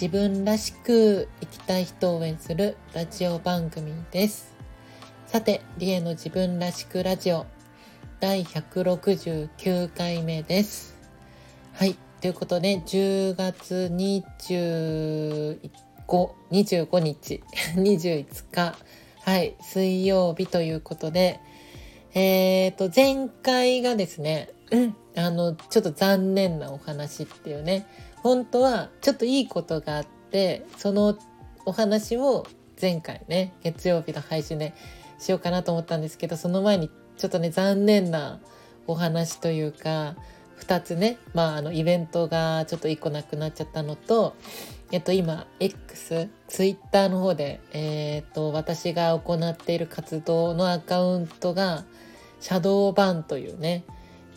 [0.00, 4.56] 自分らしく生きたい人を応援するラジオ番組です。
[5.26, 7.44] さて、リエの自分らしくラジオ
[8.18, 10.96] 第169回目です。
[11.74, 11.98] はい。
[12.22, 15.58] ということで、10月25、
[16.50, 17.42] 25日、
[17.76, 18.74] 21日、
[19.20, 21.40] はい、水曜日ということで、
[22.14, 27.86] えっ、ー、と、前回がですね、う んあの、ちょっと残念なお話っていうね、
[28.22, 31.18] 本当はちょっといいことがあって、その
[31.64, 32.46] お話を
[32.80, 34.74] 前回ね、月曜日の配信で
[35.18, 38.40] しようかなと思ったんですけど、その前にちょっとね残念な
[38.86, 40.16] お話というか
[40.60, 44.34] 2つね、まあ、あのイベントがちょっと1個なくなっちゃったのと、
[44.90, 51.84] えっと、今 X ツイッターの方で、え、っと私が行っている活動のアカウントが
[52.40, 53.84] シャドーバンというね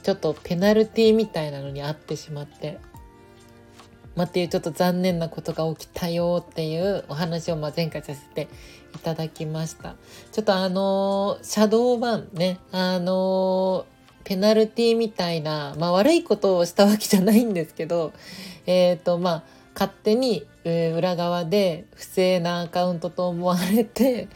[0.04, 2.80] ちょっとペナルティみたいなのにあってしまって。
[4.16, 8.48] まあ、っていうちょっと残念なことが起きたよっていうお話をまあ前回させて
[8.96, 9.96] いただきました。
[10.32, 18.14] ちょっとあのー、シャドーバンね、あのー、ペナルティみたいな、まあ悪いことをしたわけじゃないんですけど、
[18.66, 24.30] えっ、ー、とまあ勝手に、え、裏側で不正なアカウントと思われて、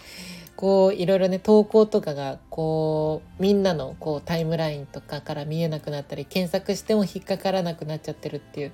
[0.58, 8.72] こういろいろね投稿とかがこうみんなのこうタイムラインとかから見えなくなったり検索しても引っかからなくなっちゃってるっていう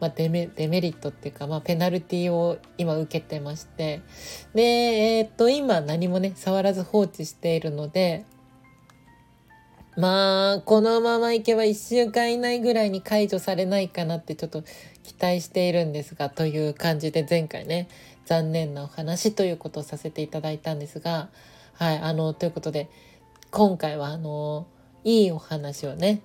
[0.00, 4.00] まあ、デメデメリットっていうか、まあ、ペナルティを今受けてまして。
[4.54, 8.24] で、えー、っと今何もね触らず放置しているので
[9.96, 14.62] まあこのままいけば1週間以内ぐらいに解除されないかなってちょっと
[15.02, 17.88] 期待しているんですがという感じで前回ね
[18.24, 21.28] 残念なお話ということをさせていただいたんですが
[21.74, 22.88] はいあのということで
[23.50, 24.66] 今回はあの
[25.02, 26.22] いいお話をね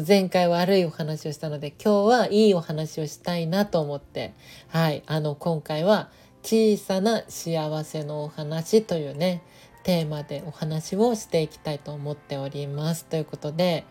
[0.00, 4.34] 前回悪いお話をしたので今日はいいお話をしたいなと思って
[4.68, 6.10] はいあの今回は
[6.42, 9.42] 小さな幸せのお話というね
[9.84, 13.04] テーマでお話をしていきたいと思っております。
[13.04, 13.84] ということで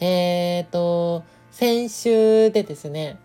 [0.00, 3.18] えっ、ー、と先週でですね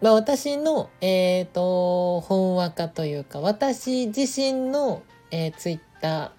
[0.00, 5.02] まあ、私の、えーと、本話家というか私自身の、
[5.32, 6.30] えー、ツイッター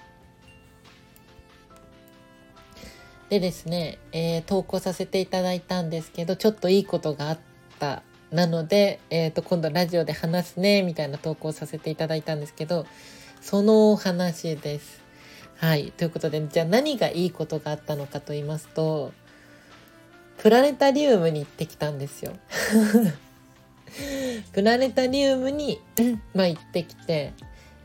[3.29, 7.39] でですね、えー、投稿させていただいたんですけど、ちょっといいことがあっ
[7.79, 8.01] た
[8.31, 12.85] なので、えっ、ー、と、今度ラジオで話すね、みたいな投稿させていただいたんですけど、
[13.41, 15.01] そのお話です。
[15.57, 15.91] はい。
[15.91, 19.13] ということで、じゃあ何がいいことがあったのかと言いますと、
[20.37, 22.33] プラネタリウムに行ってきたんですよ。
[24.53, 25.81] プラネタリウムに
[26.33, 27.33] まあ行ってきて、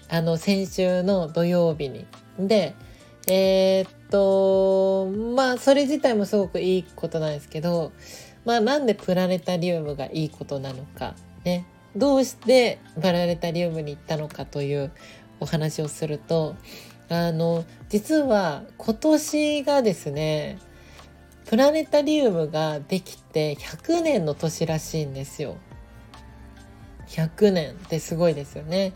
[0.08, 2.06] あの、先週の土曜日に。
[2.38, 2.74] で、
[3.26, 7.92] えー、っと、まあ、それ自体もすごくいいことなんですけど、
[8.44, 11.14] まあ、なんでプラネタリウムがいいことなのか、
[11.44, 11.66] ね。
[11.96, 14.92] どうしてプラネタリウムに行ったのかという
[15.40, 16.56] お話をすると、
[17.08, 20.58] あの、実は今年がですね、
[21.46, 25.56] プラネタリウムができて100年の年らしいんですよ。
[27.08, 28.92] 100年ってすごいですよね。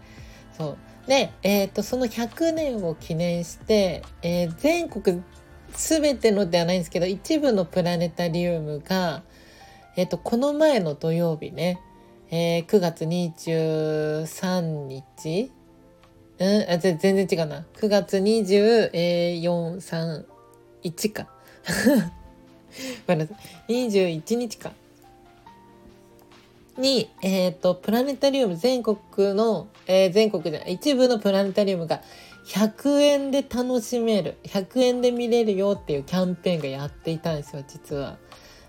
[0.57, 0.88] そう。
[1.09, 5.23] で、え、ー、と、その100年を記念して、えー、全国
[5.73, 9.23] 全てのではないんですけど、一部のプラネタリウムが、
[9.97, 11.81] えっ、ー、と、この前の土曜日ね、
[12.31, 15.51] えー、9月23日
[16.39, 16.71] うん？
[16.71, 17.65] あ全然違うな。
[17.75, 18.91] 9月24、
[19.79, 20.25] 3、
[20.85, 21.27] 1か。
[23.69, 24.73] 21日か。
[26.79, 28.99] に、えっ、ー、と、プラネタリウム全国
[29.35, 32.01] の、えー、全国じゃない、一部のプラネタリウムが
[32.47, 38.17] 100円で楽しめる、100円で見れるよっていうキャンペーンがやっていたんですよ、実は。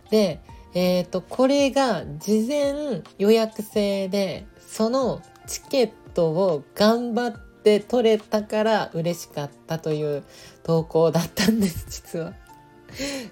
[0.10, 0.42] で、
[0.74, 10.24] えっ、ー、と、これが事前予約制で、そのチケットを頑張って取れたから嬉しかったという
[10.64, 12.34] 投稿だったんです、実は。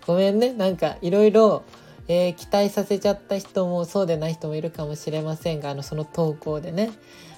[0.05, 1.63] ごめんね、なんかいろいろ
[2.07, 6.91] えー、期待させちゃった人もそうでない人もいるかもしれませんがあのその投稿でね、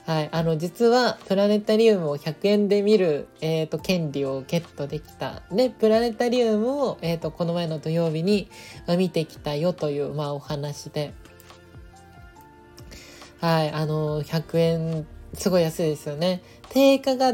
[0.06, 8.50] はい、あの実はプラネタリウムを100円で見る、えーと、権利をゲットできたでプラネタリウムを、えーと、この前の土曜日に、
[8.88, 11.14] あ、見てきたよという、まあ、お話で。
[13.42, 16.42] はい、あの100円すごい安いですよね。
[16.70, 17.34] 定価が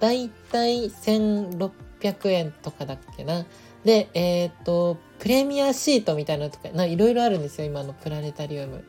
[0.00, 3.46] だいたい1600円とかだっけな。
[3.84, 8.84] で、えっ、ー、と、プレミアシートみたいなのとか、いろいろあるんですよ、今のプラネタリウム。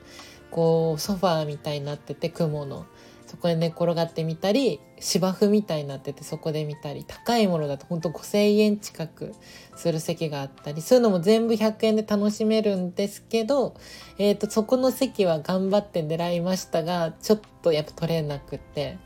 [0.52, 2.86] こう、ソファーみたいになってて、雲の。
[3.26, 9.34] そこで寝転がってみたり芝生みたいになっててそこで見たり高いものだとほんと5,000円近く
[9.76, 13.76] する席があったりそういうのも全部100円で楽しめるんですけど、
[14.20, 19.00] えーと、そこの席は頑張って狙いましたがちょっとやっぱ取れなくて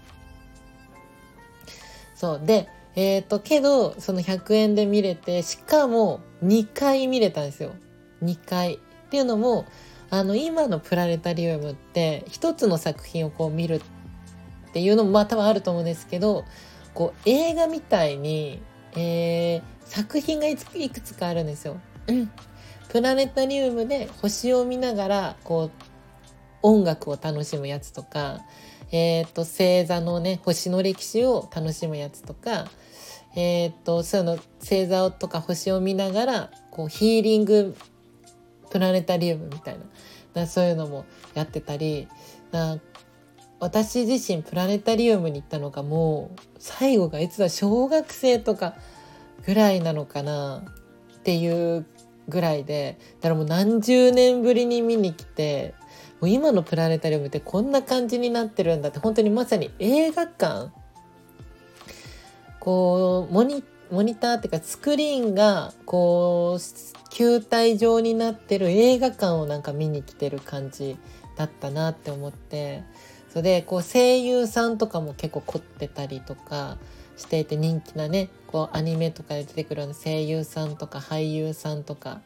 [2.14, 7.74] そうでえっ、ー、とけどその100円で見れてしかも2回見れたんですよ。
[8.24, 8.76] 2回。
[8.76, 9.66] っていうのも
[10.12, 16.46] あの今のプラネタリウムって一つの作品をこう見るっていうのもまあ多分あると思うんですけど
[16.94, 18.62] こう映画みたいに、
[18.96, 21.80] えー、作品がいくつかあるんですよ。
[22.90, 25.72] プラネタリウムで星を見ながらこう
[26.62, 28.42] 音楽を楽しむやつとか、
[28.92, 32.66] え、ー、と星座のね星の歴史を楽しむやつとか、
[33.36, 37.76] え、ー、とそういうの星座とか星を見ながらこうヒーリング
[38.70, 39.78] プラネタリウムみたい
[40.34, 42.08] なそういうのもやってたり
[42.52, 42.80] な
[43.60, 48.76] 私自身プラネタリウムに行ったのがもう最後がいつだ小学生とか
[49.46, 50.64] ぐらいなのかな
[51.20, 51.86] っていう
[52.30, 55.74] ぐらいでだからもう何十年ぶりに見に来て
[56.22, 60.72] もう今のプラネタリウムってこんな感じになってるんだって本当にまさに映画館。
[62.60, 70.98] こうモニモニターっていうかスクリーンがこう球体状になってる映画館をなんか見に来てる感じ
[71.38, 72.84] だったなって思って。
[73.30, 76.78] それでこう声優さんとかも結構凝ってたりとか
[77.16, 82.22] していて人気なねこうアニメとかで出てくるような声優さんとか俳優さんとか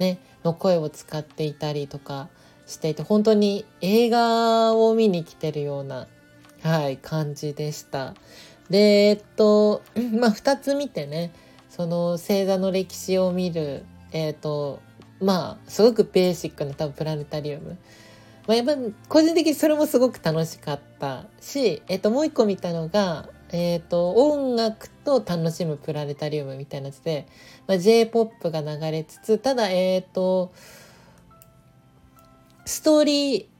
[0.00, 2.28] ねの声を使っていたりとか。
[2.70, 6.06] していて本当に映画を見に来てるような
[6.62, 8.14] はい感じでした。
[8.68, 9.82] でえっと
[10.18, 11.32] まあ2つ見てね
[11.68, 14.80] その星座の歴史を見るえっと
[15.20, 17.76] まあすごくベーシックな多分プラネタリウム
[18.46, 18.74] まあ、やっぱ
[19.08, 27.28] 個人的にそれもすごく楽しかったし、えっと、もう一個見たのが、えっと、音楽と楽しむプラネタリウムみたいなやつで、
[27.68, 30.52] まあ、J-POP が流れつつただえっと
[32.64, 33.50] ストーリ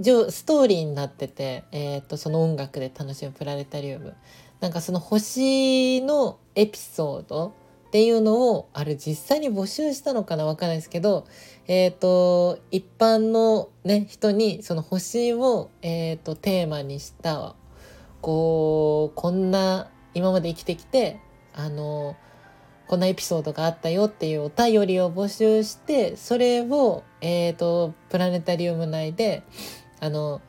[0.00, 4.14] ーストーリーになってて、えーと、とその音楽で楽しむプラネタリウム。
[4.60, 7.54] なんかその星のエピソード
[7.88, 11.26] っていうのをあれ実際に募集したのかなわかんないですけど
[11.68, 17.54] えっ、ー、と一般のね人にその星を、えーと、テーマにした
[18.20, 21.20] こうこんな今まで生きてきて
[21.54, 22.16] あの
[22.86, 29.42] こんなエピソードがあったよっていうお便りを募集してそれを、えーとプラネタリウム内で
[30.00, 30.40] あの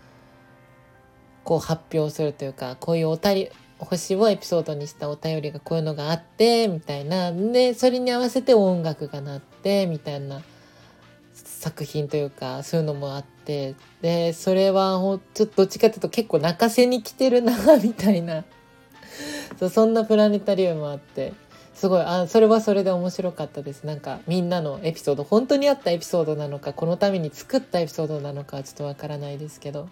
[1.43, 7.31] こう発表するというかこういうおたり星をエピソードにしたお便りがこういうのがあってみたいな。
[7.31, 10.41] でそれに合わせて音楽が鳴ってみたいな。
[11.33, 13.75] 作品というかそういうのもあって。
[14.01, 18.45] でそれはちょっとどっちかっていうと結構泣かせに来てるなみたいな。
[19.59, 21.33] そそんなプラネタリウムあって。
[21.75, 22.01] すごい。
[22.01, 23.83] あそれはそれで面白かったです。
[23.83, 29.89] なんかみんなのエピソード本当にあったエピソードなのかこのために作ったエピソードなのかちょっとわからないですけど。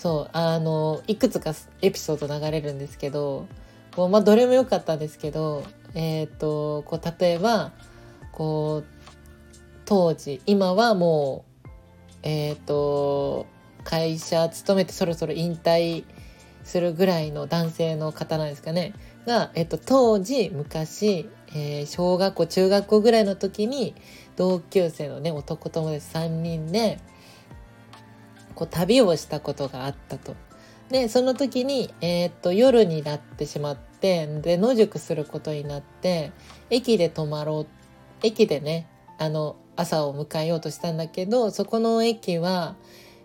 [0.00, 1.52] そうあのいくつか
[1.82, 3.46] エピソード流れるんですけど
[3.94, 5.62] こう、まあ、どれも良かったんですけど、
[5.94, 7.72] えーと、こう例えば
[8.32, 8.84] こう
[9.84, 11.68] 当時今はもう
[12.22, 13.46] えっ、ー、と
[13.84, 16.04] 会社勤めてそろそろ引退
[16.64, 18.94] するぐらいの男性の方なんですかね。
[19.26, 23.94] が、えっ、と、当時昔、えー、小学校中学校ぐらいの時に
[24.36, 27.00] 同級生のね男友達3人で
[28.54, 30.36] こう旅をしたことがあったと。
[30.90, 36.32] でその時に、えー、っと夜になってしまってで野宿することになって
[36.68, 37.66] 駅で泊まろう
[38.22, 42.74] 駅でねあの朝を迎えようとしたんだけどそこの駅は、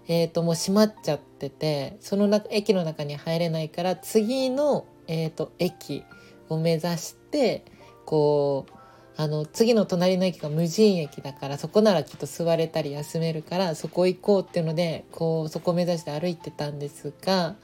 [0.08, 6.04] えー、ともう閉まっちゃっててその中駅の中に入れないから次の、えー、と駅
[6.50, 7.66] を目指して
[8.06, 8.76] こう
[9.18, 17.56] あの次の隣の駅が無人駅だからそこならきっと座れたり休めるからそこ行こうっていうのでこうそこを目指して歩いてたんですが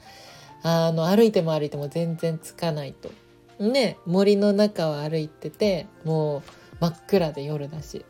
[0.62, 3.10] あの歩いても歩いても全然つかないと。
[3.58, 6.42] ね森の中を歩いててもう
[6.80, 8.04] 真っ暗で夜だし。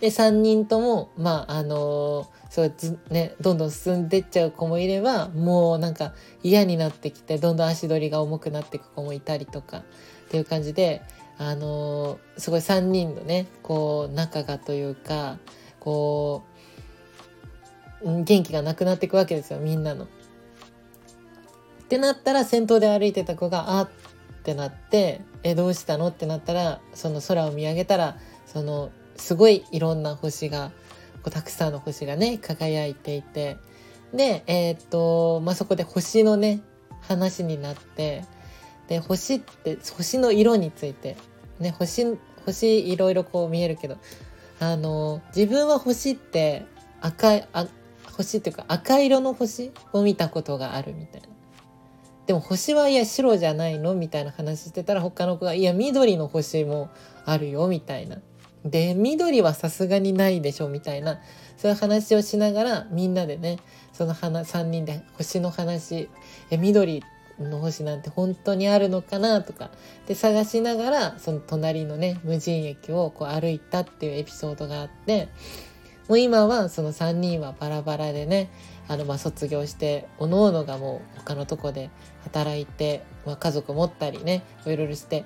[0.00, 2.72] で3人ともまああのそう
[3.10, 9.82] ねどんどん進んでっちゃう子もいればもうなんか嫌になってきてどんどん足取りが重くなっていく子もいたりとかっ
[10.30, 11.02] ていう感じで
[11.36, 15.36] あのすごい3人のねこう仲がというか
[15.80, 16.44] こ
[18.02, 20.04] う元気がなくなっていくわけですよみんなの。
[20.04, 20.08] っ
[21.90, 23.86] てなったら先頭で歩いてた子が「あっ」
[24.40, 30.72] ってなって「えどうしたの?」ってなったらその空を見上げたらそのすごいいろんな星が
[31.30, 33.56] たくさんの星がね輝いていて。
[34.14, 36.60] でえー、っとまあそこで星のね
[37.00, 38.24] 話になって。
[38.88, 41.16] で星って星の色について。
[41.58, 43.96] ね星星いろいろこう見えるけど。
[44.58, 46.64] あの自分は星って
[47.02, 47.66] 赤いあ
[48.16, 51.28] 星っていうか赤色の星を見たことがあるみたいな。
[52.26, 53.94] でも星はいや白じゃないの？
[53.94, 56.88] みたいな話してたら他の子が「いや緑の星も
[57.26, 58.16] あるよ」みたいな。
[58.70, 61.20] で緑はさすがにないでしょみたいな
[61.56, 63.58] そういう話をしながらみんなでね
[63.92, 66.08] その3人で星の話
[66.50, 67.02] え緑
[67.38, 69.70] の星なんて本当にあるのかなとか
[70.06, 75.28] で探しながらその隣のね無人駅をこう歩いたっていうエピソードがあって
[76.08, 78.50] もう今はその3人はバラバラでね
[78.88, 81.90] あのま卒業しておのおのがもう他のとこで
[82.22, 85.24] 働いて、まあ、家族持ったりねいろいろして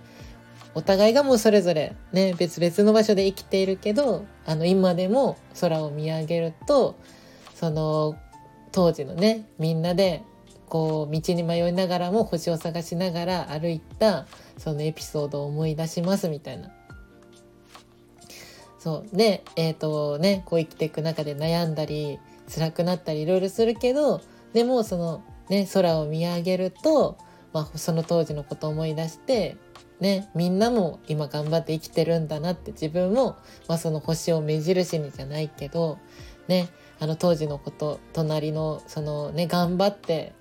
[0.74, 6.96] お互いがもうそれぞれね別々の場所で生きているけどあの今でも空を見上げると
[7.54, 8.16] その
[8.72, 10.22] 当時のねみんなで
[10.68, 14.26] こう道に迷いながらも星を探しながら歩いた
[14.56, 16.70] そのエピソードを思い出しますみたいな。
[18.78, 24.22] そうでえっ、ー、とねこう生きていく中で悩んだり辛くなったりいろいろするけど
[24.54, 27.18] でもそのね空を見上げると、
[27.52, 29.58] まあ、その当時のことを思い出して
[30.00, 33.36] ねみんなも今頑張って生きてるんだなって自分も、
[33.68, 35.98] まあ、その星を目印にじゃないけど
[36.48, 40.32] ねあの当時のこと隣のそのね頑張って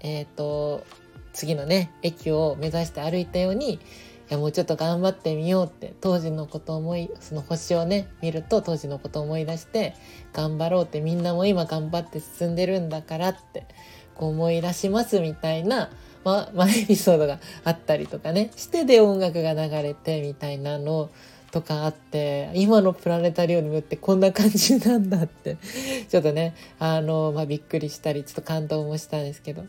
[0.00, 0.84] え、ー、と
[1.32, 3.80] 次のね駅を目指して歩いたように
[4.28, 9.94] やもうちょっと頑張ってみようって当時のこと思いその星をね見ると当時のこと思い出して
[10.32, 13.66] 頑張ろうってみんなも今頑張って進んでるんだからって
[14.14, 15.90] こう思い出しますみたいな、
[16.26, 21.08] ままあ、エピソードがあったりとかねしてで音楽が流れてみたいなの
[21.52, 25.56] とかあって今のプラネタリウムってこんな感じなんだって
[26.10, 29.66] ちょっとねあの、まあ、びっくりしたりちょっと感動もしたんですけど。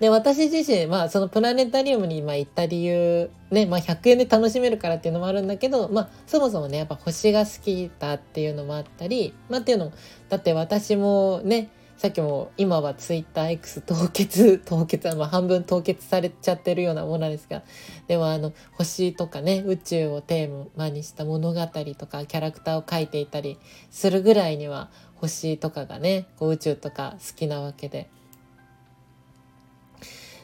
[0.00, 9.92] で、私自身、まあ、そのプラネタリウムに今行った理由、ね、まあ、100円で楽しめるからっていうのもあるんだけど、まあ、そもそもね、やっぱ星が好きだっていうのもあったり、まあ、っていうのも、
[10.28, 17.64] だって私もね、さっきも今はツイッター X 凍結、凍結、まあ、半分凍結されちゃってるようなものなんですが、
[18.06, 23.58] でもあの、星とかね、宇宙をテーマにした物語とかキャラクターを描いていたり
[23.90, 28.08] するぐらいには、星とかがね、こう宇宙とか好きなわけで。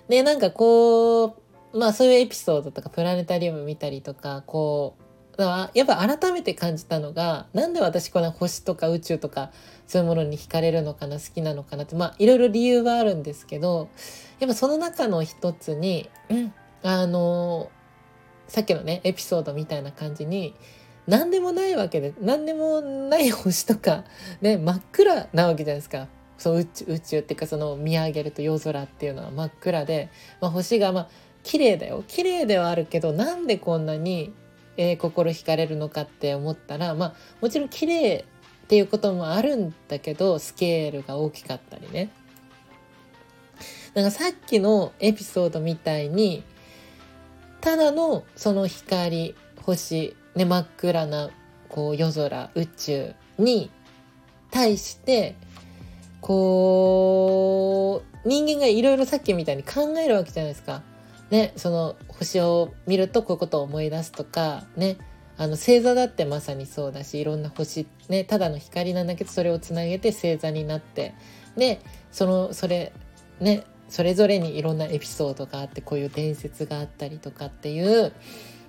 [0.09, 1.37] で、なんかこ
[1.73, 5.05] う、まあそういうエピソードとかプラネタリウム見たりとか、こう、
[5.43, 9.51] やっぱ改めて感じたのが、なんで私この星とか宇宙とか
[9.87, 13.89] そういうものに惹かれるのかな、好きなのかなって、まあいろいろ理由はあるんですけど、
[14.41, 17.71] やっぱその中の一つに、うん、あの、
[18.49, 20.55] さっきのね、エピソードみたいな感じに、
[21.07, 24.05] 何でもないわけで、何でもない星とか、
[24.41, 26.09] ね、真っ暗なわけじゃないですか。
[26.39, 30.11] そう宇宙宇宙っていうかその見上げると夜空っていうのは真っ暗で、
[30.41, 31.09] まあ、星がまあ
[31.43, 34.33] 綺麗だよ綺麗ではあるけどなんでこんなに、
[34.77, 38.25] えー、心惹かれるのかって思ったらまあもちろん綺麗
[38.65, 42.11] っていうこともあるんだけどスケールが大きかったりね。
[43.93, 46.43] なんかさっきのエピソードみたいに
[47.61, 51.31] ただのその光星、ね、真っ暗な
[51.69, 53.71] こう夜空宇宙に
[54.51, 55.37] 対して
[56.21, 60.83] こう人間がいろいろさっきみたいに考えるわけじゃないですか。
[61.31, 64.97] ね、その星を見るとこういうことを思い出すとかね
[65.37, 71.15] あの星座だってまさにそうだしいろんな星ねただの光なんだけどそれをつなげて星座になって
[71.57, 71.81] で
[72.13, 72.93] そのそれ
[73.41, 78.13] ねそれぞれにいろんなエピソードがあってこういう伝説があったりとかっていう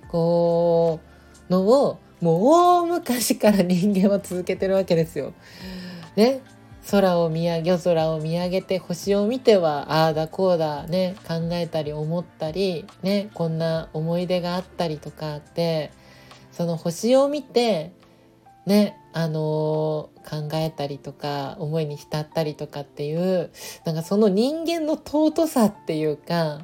[0.08, 1.00] こ
[1.48, 5.34] うのをもう大昔から人間は続けてるわけですよ。
[6.16, 6.40] ね
[6.90, 15.90] 空を見上げ空を見上げて星を見てはああだこうだね考えたり思ったりねこんな思い出があったりとかって
[16.56, 17.92] その星を見て
[18.64, 23.50] ねあのー、考えたりとか思いに浸ったりとかっていう
[23.84, 26.60] なんかその人間の尊さっていうか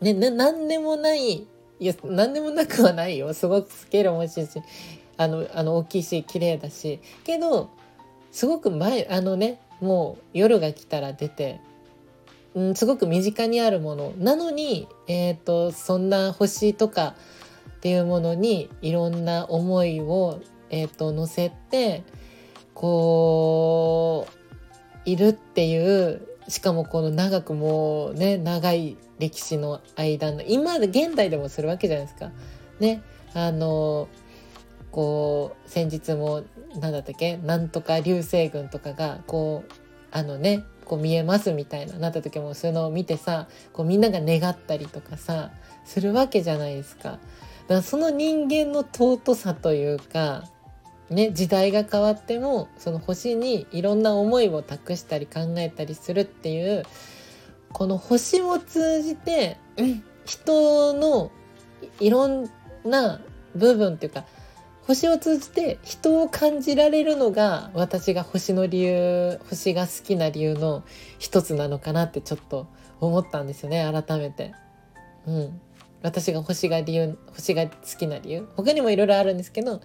[0.00, 1.46] ね何でもないい
[1.80, 3.34] や何でもなくはないよ。
[3.34, 4.62] すごくスケールも大きいし
[5.16, 7.00] あのあの大きいし綺麗だし。
[7.24, 7.70] けど
[8.30, 11.60] すごく前あのねもう夜が来たら出て、
[12.54, 14.12] うん、すごく身近にあるもの。
[14.16, 17.16] なのに、えーと、そんな星とか
[17.82, 22.04] っていうものにいろんな思いを、えーと、乗せて
[22.74, 32.30] こういるっていうしかもこの長くもうね長い歴史の間の今で現代でもするわけじゃないですか。
[32.78, 33.02] ね
[33.34, 34.06] あの
[34.92, 36.44] こう先日も
[36.78, 39.72] 何だったっけなんとか流星群とかがこう
[40.12, 45.50] あのねこう見えますみたいななった時もそういうのを見てさこうみんなが願ったりとかさ
[45.84, 47.18] するわけじゃないですか。
[47.72, 50.44] だからその人間の尊さというか
[51.08, 56.84] ね、時代が変わってもその星にいろんな思いを託したり考えたりするっていう
[57.72, 59.58] この星を通じて
[60.24, 61.30] 人の
[61.98, 62.50] いろん
[62.84, 63.20] な
[63.54, 64.24] 部分っていうか
[64.86, 70.82] 星を通じて人を感じられるのが私が星の理由星が好きな理由の
[71.18, 72.66] 一つなのかなってちょっと
[73.00, 74.54] 思ったんですよね改めて。
[75.26, 75.60] うん、
[76.02, 79.80] 私が星が理由星が好きな理由他にもいろいろあるんですけど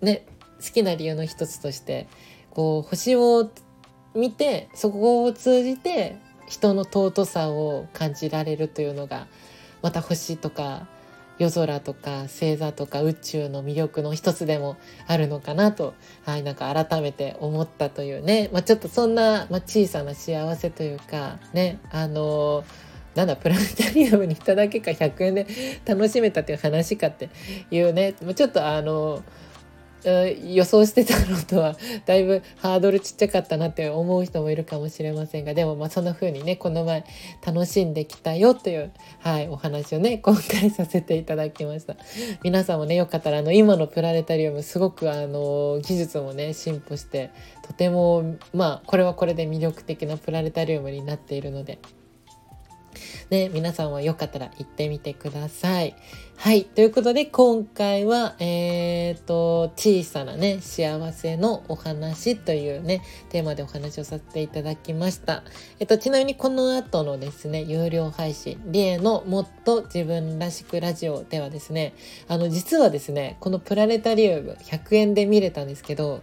[0.00, 0.26] ね
[0.64, 2.08] 好きな理由の一つとして
[2.50, 3.50] こう星を
[4.14, 9.26] 見てそこを通じて人の尊さを感じられるというのが
[9.82, 10.88] また星とか
[11.38, 14.76] 夜空とか星座とか宇宙の魅力の一つでも
[15.06, 22.87] あるのかなと、はい、なんか改めて思ったというね、まあ、ちょっとそんな、まあ、小さな幸せというかねあのな
[23.24, 25.46] んだプラネタリウムに行っただけか100円で
[25.84, 27.30] 楽しめたっていう話かって
[27.70, 28.14] いうね。
[28.34, 29.22] ちょっとあの
[30.04, 37.04] 予想してたのとはだいぶハードルちっちゃかったなって思う人もいるかもしれませんがでもまあそんな風にねこの前
[37.44, 41.96] 楽しんできたよという、はい、お話をね今回させていただきました。
[42.42, 47.30] 皆さんもねよかったらあの今のプラネタリウムすごくあの技術もね進歩して
[47.66, 51.80] とてもまあこれはこれで魅力的なプラネタリウムになっているので
[53.30, 55.94] ね、皆さんはよかったら行ってみてください。
[56.36, 56.64] はい。
[56.64, 65.42] ということで、今回は、えっ、ー、と、小さなね、幸せのお話というね、テーマでお話をさせていただきました。
[65.78, 71.92] えっと、ちなみにこの後のですね、有料配信、リエのもっと自分らしくラジオではですね、
[72.28, 76.22] あの、実はですね、このプラネタリウム100円で見れたんですけど、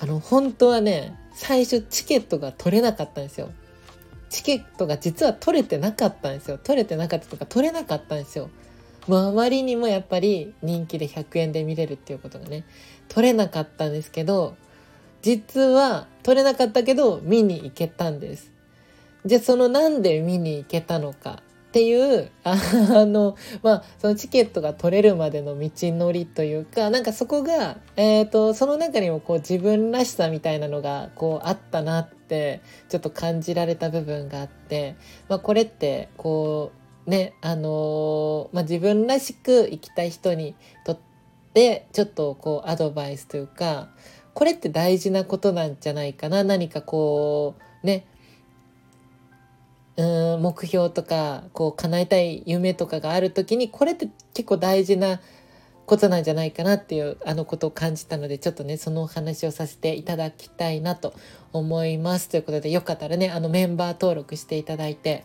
[0.00, 3.50] あの、本当はね、最初チケットが取れなかったんですよ。
[4.30, 6.58] チケットが実は取れてなかったんですよ。
[6.62, 8.50] 取れてなかったとか取れなかったんですよ。
[9.06, 12.64] もうあまりにもやっぱり人気で100円で見れるっていうことがね
[13.08, 14.54] 取れなかったんですけど
[15.22, 18.52] 実は取れなかったけど見に行けたんです。
[19.24, 21.42] じゃあそのなんで見に行けたのか。
[21.68, 22.56] っていう あ
[23.04, 34.96] のまあそのチケットが取れるまでの道のりというかなんかそこが、えーと、その中にもこう自分らしさみたいなのがこうあったなってちょっと感じられた部分があって、
[35.28, 36.72] まあ、これってこ
[37.06, 40.54] うねあのー、まあ、自分らしく生きたい人に
[40.86, 40.98] とっ
[41.52, 43.90] てちょっとこうアドバイスというか
[44.32, 48.06] これって大事なことなんじゃないかな何かこうね
[49.98, 55.20] うん目標とかこう叶えたい夢とかがある時にこれって結構大事な
[55.86, 61.14] ことなんじゃないかなっていうあのことを感じたのでちょっとねそのお話をさせていただきたいなと
[61.52, 62.28] 思います。
[62.28, 65.24] ということでよかったらねあのメンバー登録していただいて。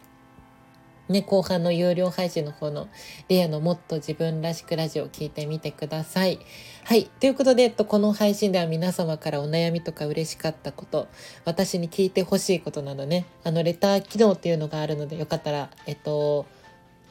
[1.10, 2.88] ね、後半の有料配信の方の
[3.28, 6.40] レアのもっと自分らしくラジオを聞いてみてください。
[6.86, 7.06] はい。
[7.20, 11.08] ということで、えっと、この配信では皆様からお悩みとか嬉しかったこと、
[11.44, 16.46] 私に聞いてほしいことなどね、あの、レター機能っていうのがあるので、よかったら、えっと、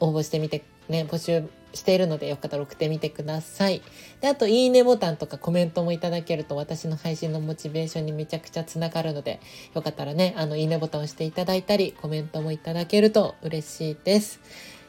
[0.01, 3.83] 応募してみて、ね、募集しているのでよかったら送ってみてください。
[4.21, 9.41] で、あと、いいねボタンとかコメントもいただけると私の配信のモチベーションにめちゃくちゃつながるので、
[9.75, 14.41] よかったらね、あの、いいねボタンを押していただいたり、コメントもいただけると嬉しいです。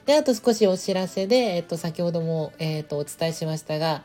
[0.06, 4.04] で、あと少しお知らせで、えっと、先ほども、えっと、お伝えしましたが、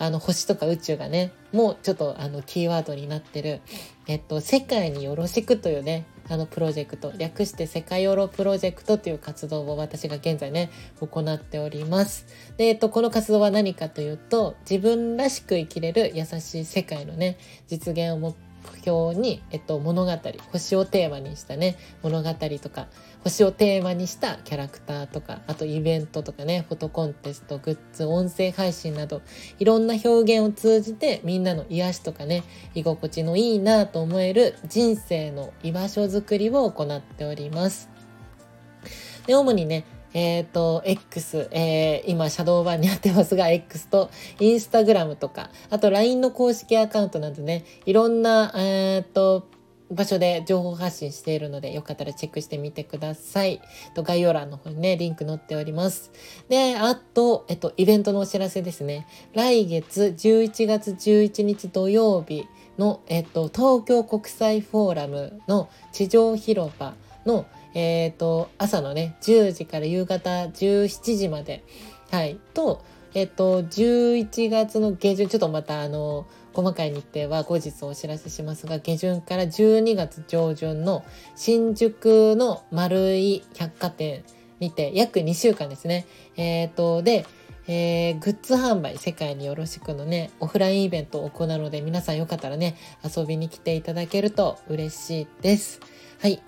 [0.00, 3.60] あの星とか宇宙がねもうちょっとあのキーワードになってる、
[4.08, 12.24] えっと、世界によろしくというねあのプロジェクト略して世界ヨロプロジェクトという活動を私が現在ね行っております。
[12.56, 17.36] で、えっと、この活動は何かというと自分らしく生きれる優しい世界のね
[17.68, 18.34] 実現を目
[18.80, 20.12] 標に、えっと、物語
[20.52, 22.88] 星をテーマにしたね物語とか
[23.22, 29.22] 星をテーマにしたキャラクターとかあとイベントとかねフォトコンテストグッズ音声配信など
[29.58, 37.90] いろんな表現を通じてみんなの癒しとかね居心地のいいなと思える人生の居場所づくりを行っております。
[39.26, 49.46] で主にねえっ、ー、と、X、えー、今、シャドーバンにやってますが、X と、インスタグラムとか、あと LINE の公式アカウントなどね、いろんな、えっ、ー、と、
[49.90, 53.60] 場所で情報発信しているので、よかったらチェックしてみてください。
[53.94, 56.12] と概要欄の方にね、リンク載っております。
[56.48, 59.06] で、あと、えっと、イベントのお知らせですね。
[59.34, 62.46] 来月11月11日土曜日
[62.78, 66.94] の、えっと、東京国際フォーラムの地上広場
[67.26, 71.64] の、えっと、朝のね、10時から夕方17時まで、
[72.10, 81.04] はい、と、えっと、11月の下旬、ちょっとまたあの、細かい日程は後日お知らせしますが、下旬から12月上旬の
[81.36, 84.24] 新宿の丸い百貨店
[84.58, 86.06] にて約2週間ですね。
[86.36, 87.26] えっ、と、で、
[87.66, 95.80] えー、グッズ販売世界によろしくのね、オフラインイベントを行うので皆さんよかったらね、遊びに来ていただけると嬉しいです。
[96.20, 96.42] はい。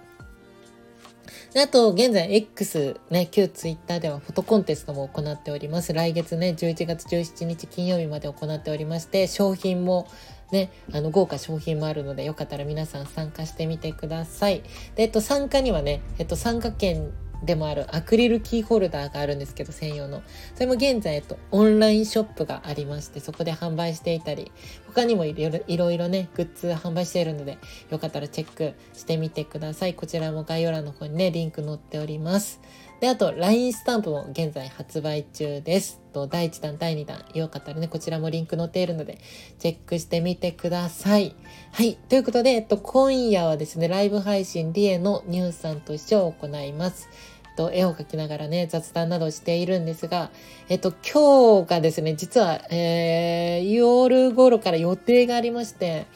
[1.55, 5.93] あと、現在 X ね、旧 Twitter ではフォトコンテストも行っております。
[5.93, 10.09] 来月ね、11月17日金曜日まで行っておりまして、商品も
[10.51, 14.63] ね、あの、豪華商品もあるので、よかったら皆さん参加してみてください。
[14.97, 17.11] で、えっと、参加にはね、えっと、参加券
[17.43, 20.23] でもあるアクリルキーホルダーがあるんですけど、専用の。
[20.55, 24.53] それも現在、えっと、オンラインショップがありまして、そこで販売していたり、
[24.87, 27.59] 他にもいろいろね、グッズ販売しているので、
[27.91, 29.95] よかったらチェックしてみてください。
[29.95, 32.61] こちらも概要欄の方にね、リンク載っております。
[33.01, 36.01] で、あと、LINE スタンプも現在発売中です。
[36.13, 39.19] と、第1弾、第2弾、よかったらね、こちらもリンク載っているので、
[39.59, 41.35] チェックしてみてください。
[41.73, 41.97] はい。
[42.09, 47.09] ということで、えっと、今夜はですね、ライブ配信リエのニュースさんとして行います。
[47.57, 50.31] と絵を描きながらね、雑談などしているんですが、
[50.69, 56.07] えっと、今日がですね、実は、えー、夜頃から予定がありまして、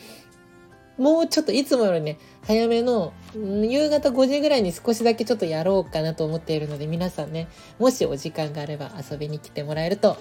[0.99, 10.17] もうちょっといつもよりね、早めの、夕方5時ぐらいに少しだけちょっとやろうかなと思っているので、皆さんね、もしお時間があれば遊びに来てもらえると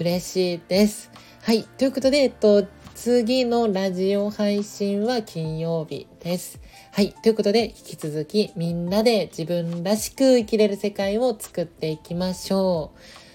[0.00, 1.12] 嬉しいです。
[1.42, 1.62] はい。
[1.62, 6.58] ということで、えっと、次のラジオ配信は金曜日です。
[6.92, 7.12] はい。
[7.12, 12.92] ということで、引き続きみんなで自分らしく生きれる世界を作っていきましょ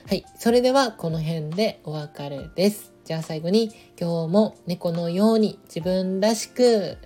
[0.08, 0.10] う。
[0.10, 0.26] はい。
[0.36, 2.92] それではこの辺でお別れです。
[3.06, 6.98] じゃあ最後に今日も猫のように自分らしく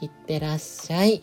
[0.00, 1.22] いってらっしゃい。